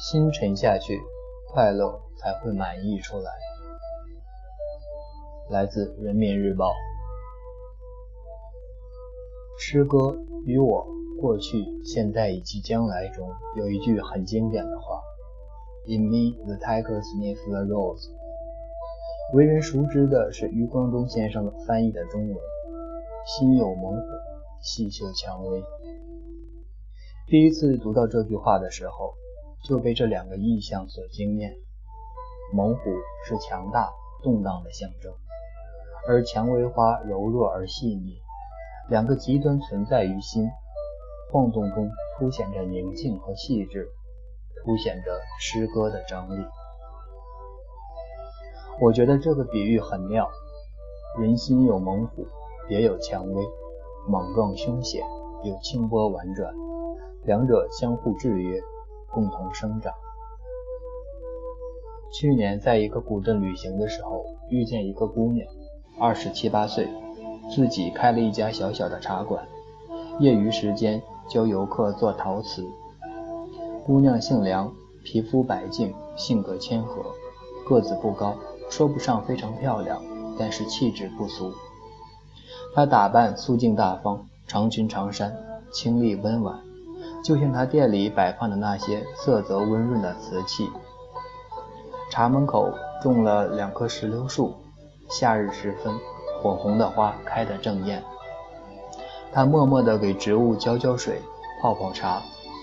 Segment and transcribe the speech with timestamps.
[0.00, 0.98] 心沉下去，
[1.52, 3.30] 快乐才会满溢出来。
[5.50, 6.72] 来自人民日报。
[9.58, 10.16] 诗歌
[10.46, 10.86] 与我
[11.20, 13.28] 过去、现在以及将来中
[13.58, 15.02] 有一句很经典的话
[15.86, 18.08] ：“In me the tiger sniffs the rose。”
[19.36, 22.38] 为人熟知的是余光中先生翻译的中文
[23.28, 24.06] ：“心有猛虎，
[24.62, 25.62] 细嗅蔷薇。”
[27.28, 29.14] 第一次读到这句话的时候，
[29.62, 31.52] 就被这两个意象所惊艳。
[32.52, 32.80] 猛虎
[33.26, 33.90] 是强大、
[34.22, 35.12] 动荡的象征，
[36.08, 38.18] 而蔷薇花柔弱而细腻。
[38.88, 40.48] 两个极端存在于心，
[41.30, 41.88] 晃动中
[42.18, 43.88] 凸显着宁静和细致，
[44.64, 46.44] 凸显着诗歌的张力。
[48.80, 50.28] 我觉得这个比喻很妙。
[51.20, 52.26] 人心有猛虎，
[52.68, 53.44] 也有蔷薇，
[54.08, 55.04] 猛撞凶险，
[55.44, 56.52] 有清波婉转，
[57.24, 58.60] 两者相互制约，
[59.12, 59.92] 共同生长。
[62.12, 65.46] 去年在一个古镇旅行的时候，遇见一个姑娘，
[65.98, 66.88] 二十七八岁。
[67.52, 69.44] 自己开了一家小小的茶馆，
[70.20, 72.64] 业余时间教游客做陶瓷。
[73.84, 77.02] 姑娘姓梁，皮肤白净，性格谦和，
[77.68, 78.36] 个子不高，
[78.68, 80.00] 说不上非常漂亮，
[80.38, 81.52] 但是气质不俗。
[82.72, 85.36] 她打扮素净大方，长裙长衫，
[85.72, 86.60] 清丽温婉，
[87.22, 90.68] 就像他店里摆放的那些色泽温润的瓷器。
[92.10, 94.54] 茶门口种了两棵石榴树，
[95.08, 95.94] 夏日时分。
[96.42, 98.02] 火红的花开得正艳，
[99.30, 101.20] 他默默地给植物浇浇水、
[101.60, 102.22] 泡泡茶，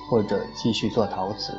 [0.09, 1.53] 或者继续做陶瓷。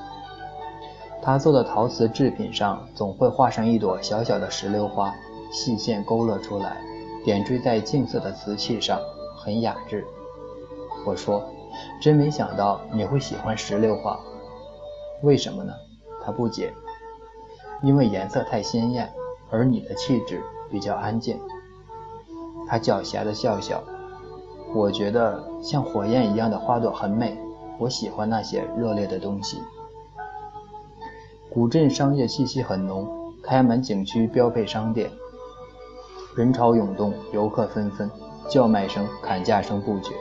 [1.23, 5.15] 他做的陶瓷制品上总会画上一朵小小的石榴花，
[5.53, 6.79] 细线勾勒出来，
[7.25, 8.99] 点缀在净色的瓷器上，
[9.37, 10.05] 很雅致。
[11.07, 11.49] 我说
[12.01, 14.19] ：“真没想到你会喜欢石榴花，
[15.23, 15.73] 为什么呢？”
[16.25, 16.73] 他不解
[17.83, 19.13] ：“因为颜色太鲜艳，
[19.51, 21.39] 而你的气质比较安静。”
[22.69, 23.83] 他狡黠的笑笑，
[24.75, 27.39] 我觉得像火焰一样的花朵很美，
[27.79, 29.63] 我喜欢那些热烈的东西。
[31.51, 33.09] 古镇商业气息很浓，
[33.43, 35.11] 开满景区标配商店，
[36.37, 38.11] 人潮涌动，游客纷纷，
[38.51, 40.15] 叫卖声、砍价声不绝。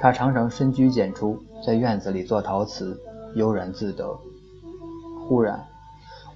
[0.00, 3.00] 他常常深居简出，在院子里做陶瓷，
[3.34, 4.18] 悠然自得。
[5.26, 5.66] 忽然，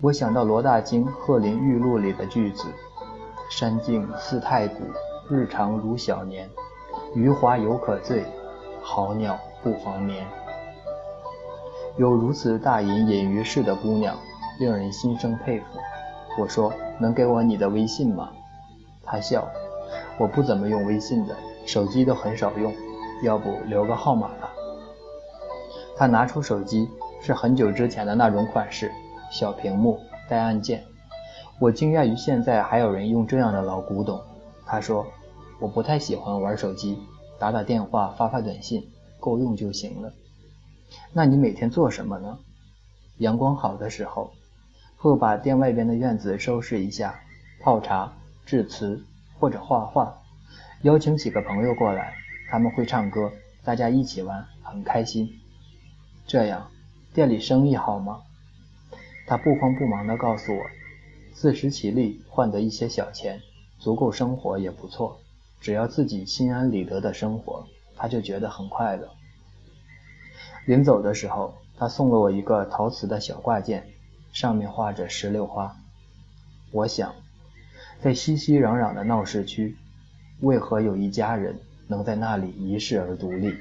[0.00, 2.65] 我想到罗大经《鹤林玉露》里的句子
[3.50, 4.84] ：“山静似太古。”
[5.31, 6.50] 日长如小年，
[7.15, 8.25] 余华犹可醉，
[8.82, 10.27] 好鸟不妨眠。
[11.97, 14.16] 有如此大隐隐于世的姑娘，
[14.59, 15.66] 令人心生佩服。
[16.37, 18.31] 我说：“能给我你的微信吗？”
[19.06, 19.47] 她笑
[20.19, 22.75] ：“我不怎么用微信的，手机都很少用，
[23.23, 24.53] 要不留个号码吧。”
[25.97, 26.89] 他拿出手机，
[27.21, 28.91] 是很久之前的那种款式，
[29.31, 30.85] 小屏幕带按键。
[31.59, 34.21] 我惊讶于现在还有人用这样的老古董。
[34.67, 35.07] 他说。
[35.63, 36.99] 我不太喜欢玩手机，
[37.39, 38.83] 打打电话、发发短信
[39.19, 40.11] 够用就行了。
[41.13, 42.39] 那你每天做什么呢？
[43.19, 44.33] 阳光好的时候，
[44.97, 47.21] 会把店外边的院子收拾一下，
[47.63, 48.11] 泡茶、
[48.47, 49.05] 制瓷
[49.39, 50.17] 或者画画，
[50.81, 52.15] 邀请几个朋友过来，
[52.50, 55.38] 他们会唱歌，大家一起玩，很开心。
[56.27, 56.69] 这样，
[57.15, 58.22] 店里生意好吗？
[59.25, 60.65] 他不慌不忙地告诉我，
[61.33, 63.41] 自食其力换得一些小钱，
[63.78, 65.21] 足够生活也不错。
[65.60, 69.09] 只要自己心安理得的生活，他就觉得很快乐。
[70.66, 73.87] 临走的时候，他送了我一个陶瓷的小挂件，
[74.33, 75.77] 上面画着石榴花。
[76.72, 77.15] 我想，
[78.00, 79.77] 在熙熙攘攘的闹市区，
[80.41, 81.60] 为何有一家人
[81.91, 83.55] 能在那里一世而独立？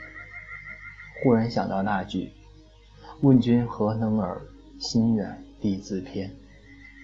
[1.22, 2.32] 忽然想到那句
[3.20, 4.40] “问君何能尔，
[4.80, 6.32] 心远地自偏”，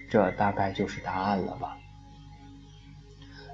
[0.08, 1.76] 这大概就是答案了吧。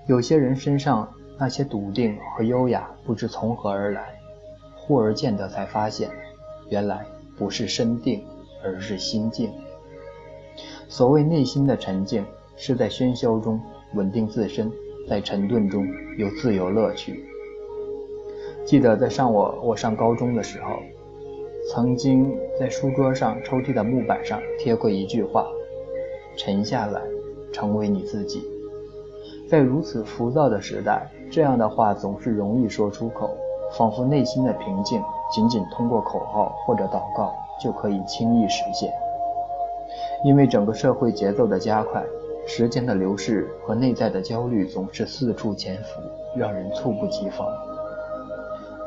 [0.07, 1.13] 有些人身上。
[1.39, 4.15] 那些笃定和优雅不知从何而来，
[4.77, 6.09] 忽而见得才发现，
[6.69, 7.05] 原来
[7.37, 8.25] 不是身定，
[8.63, 9.51] 而是心静。
[10.89, 12.25] 所谓内心的沉静，
[12.57, 13.61] 是在喧嚣中
[13.95, 14.71] 稳定自身，
[15.09, 15.85] 在沉顿中
[16.17, 17.32] 有自由乐趣。
[18.73, 20.77] 记得在上我我上高中的时候，
[21.71, 25.47] 曾经在书桌上抽屉的木板上贴过一句话
[26.39, 27.03] ：“沉下来，
[27.53, 28.43] 成为你自己。”
[29.47, 31.07] 在如此浮躁的时代。
[31.31, 33.37] 这样的话总是容易说出口，
[33.77, 37.31] 仿佛内心的平静仅仅通过口号或者祷告
[37.63, 38.91] 就可以轻易实现。
[40.25, 42.03] 因为整个社会节奏的加快，
[42.47, 46.01] 时间的流逝和内在的焦虑总是四处潜伏，
[46.35, 47.47] 让人猝不及防。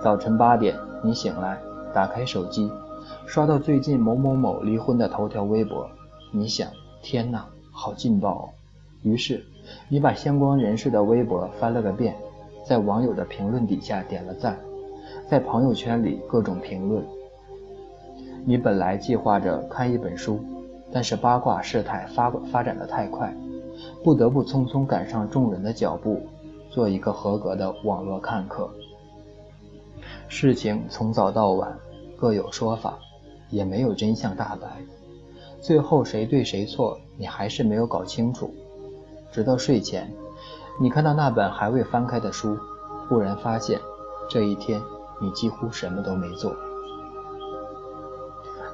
[0.06, 1.60] 早晨八点，你醒来，
[1.92, 2.72] 打开手机，
[3.26, 5.90] 刷到最近某某某离婚的头条微博，
[6.32, 6.70] 你想，
[7.02, 8.32] 天哪，好劲爆！
[8.32, 8.50] 哦！
[9.02, 9.44] 于是
[9.90, 12.16] 你把相关人士的微博翻了个遍，
[12.64, 14.60] 在网友的评论底下点了赞，
[15.28, 17.04] 在朋友圈里各种评论。
[18.46, 20.40] 你本来计划着看一本书，
[20.92, 23.36] 但是八卦事态发发展的太快，
[24.04, 26.22] 不得不匆匆赶上众人的脚步，
[26.70, 28.70] 做一个合格的网络看客。
[30.28, 31.78] 事情从早到晚
[32.18, 32.98] 各有说法，
[33.50, 34.68] 也没有真相大白，
[35.62, 38.54] 最后谁对谁错，你还是没有搞清楚。
[39.32, 40.12] 直到睡前，
[40.80, 42.58] 你看到那本还未翻开的书，
[43.08, 43.80] 忽然发现，
[44.30, 44.82] 这一天
[45.22, 46.56] 你几乎什么都没做。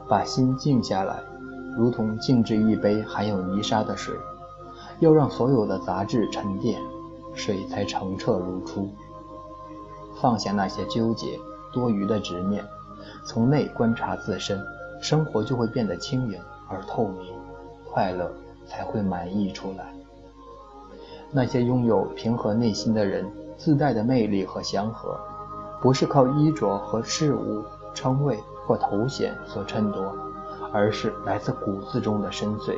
[0.08, 1.22] 把心静下来，
[1.78, 4.16] 如同静置一杯含有泥沙的水，
[5.00, 6.80] 要让所有的杂质沉淀，
[7.34, 8.90] 水才澄澈如初。
[10.22, 11.40] 放下那些纠结、
[11.74, 12.64] 多余的执念，
[13.26, 14.62] 从内观察自身，
[15.02, 16.40] 生活就会变得轻盈
[16.70, 17.34] 而透明，
[17.92, 18.32] 快乐
[18.66, 19.94] 才会满溢出来。
[21.32, 23.26] 那些拥有平和内心的人，
[23.58, 25.20] 自带的魅力和祥和，
[25.82, 27.64] 不是靠衣着和事物、
[27.94, 28.40] 称谓。
[28.68, 30.16] 或头衔所衬托，
[30.72, 32.78] 而是来自骨子中的深邃。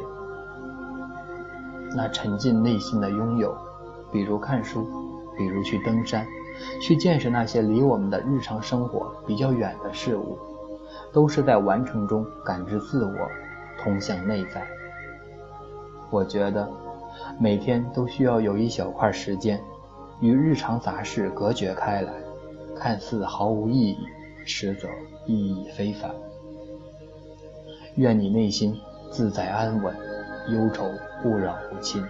[1.94, 3.56] 那沉浸内心的拥有，
[4.12, 4.88] 比如看书，
[5.38, 6.26] 比如去登山，
[6.82, 10.38] 去见识那些离我们的日常生活比较远的事物，
[11.12, 13.14] 都是在完成中感知自我，
[13.82, 14.68] 通向内在。
[16.10, 16.70] 我觉得，
[17.40, 19.60] 每天都需要有一小块时间，
[20.20, 22.14] 与日常杂事隔绝开来，
[22.76, 23.98] 看似毫无意义。
[24.46, 24.90] 实则
[25.26, 26.12] 意义非凡。
[27.96, 28.78] 愿你内心
[29.10, 29.96] 自在安稳，
[30.50, 30.84] 忧愁
[31.22, 32.04] 不扰不侵。